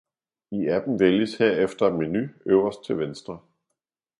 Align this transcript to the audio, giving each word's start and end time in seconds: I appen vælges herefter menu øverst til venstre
I 0.51 0.65
appen 0.67 0.99
vælges 0.99 1.37
herefter 1.37 1.93
menu 1.93 2.27
øverst 2.45 2.83
til 2.85 2.97
venstre 2.99 3.39